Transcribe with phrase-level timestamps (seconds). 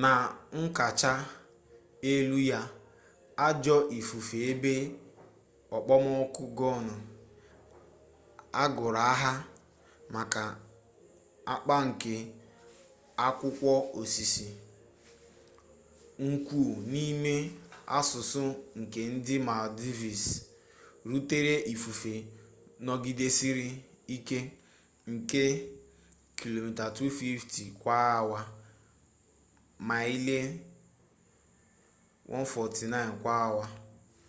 [0.00, 0.12] na
[0.60, 1.12] nkacha
[2.12, 2.60] elu ya
[3.46, 4.74] ajọ ifufe ebe
[5.76, 6.94] okpomọkụ gonu
[8.62, 9.32] agụrụ aha
[10.14, 10.42] maka
[11.54, 12.14] akpa nke
[13.26, 14.46] akụkwọ osisi
[16.28, 17.34] nkwụ n’ime
[17.98, 18.42] asụsụ
[18.80, 20.22] nke ndị maldives
[21.08, 22.14] rutere ifufe
[22.84, 23.68] nọgidesịrị
[24.16, 24.38] ike
[25.12, 25.42] nke
[26.38, 28.40] kilomita 240 kwa awa
[29.88, 30.38] maịlị
[32.28, 33.66] 149 kwa awa